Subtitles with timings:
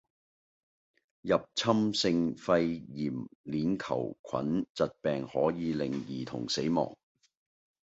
[1.21, 3.13] 入侵性肺炎
[3.45, 6.97] 鏈球菌疾病可以令兒童死亡